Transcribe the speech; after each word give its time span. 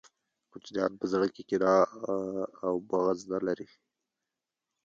کوچنیان 0.51 0.91
په 0.99 1.05
زړه 1.11 1.27
کي 1.35 1.43
کینه 1.49 1.75
او 2.65 2.73
بغض 2.89 3.19
نلري 3.31 3.67